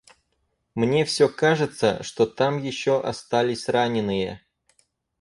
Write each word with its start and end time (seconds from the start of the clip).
Мне 0.73 1.05
все 1.05 1.29
кажется, 1.29 2.01
что 2.01 2.25
там 2.25 2.57
еще 2.57 2.99
остались 3.03 3.69
раненые. 3.69 4.41